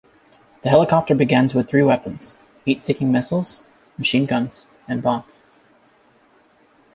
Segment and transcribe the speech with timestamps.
[0.63, 3.61] The helicopter begins with three weapons: heat-seeking missiles,
[3.99, 5.43] machine guns, and bombs.